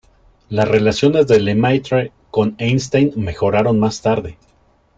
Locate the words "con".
2.31-2.55